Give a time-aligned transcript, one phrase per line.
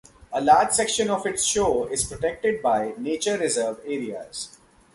[0.33, 4.57] A large section of its shore is protected by nature reserve areas.